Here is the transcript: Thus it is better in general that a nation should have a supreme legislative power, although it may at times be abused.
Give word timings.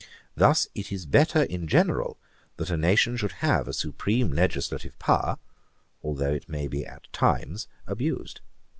Thus 0.33 0.67
it 0.73 0.91
is 0.91 1.05
better 1.05 1.43
in 1.43 1.67
general 1.67 2.17
that 2.57 2.71
a 2.71 2.75
nation 2.75 3.17
should 3.17 3.33
have 3.45 3.67
a 3.67 3.71
supreme 3.73 4.31
legislative 4.31 4.97
power, 4.97 5.37
although 6.01 6.33
it 6.33 6.49
may 6.49 6.65
at 6.85 7.07
times 7.13 7.65
be 7.85 7.91
abused. 7.91 8.41